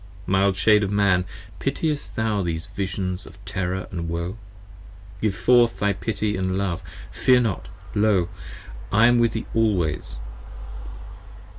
Mild 0.25 0.57
Shade 0.57 0.81
of 0.81 0.89
Man, 0.89 1.25
pitiest 1.59 2.15
thou 2.15 2.41
these 2.41 2.65
Visions 2.65 3.27
of 3.27 3.37
terror 3.45 3.85
& 3.89 3.91
woe? 3.93 4.35
Give 5.21 5.35
forth 5.35 5.77
thy 5.77 5.93
pity 5.93 6.35
& 6.41 6.41
love, 6.41 6.81
fear 7.11 7.39
not! 7.39 7.67
lo 7.93 8.27
I 8.91 9.05
am 9.05 9.19
with 9.19 9.33
thee 9.33 9.45
always. 9.53 10.15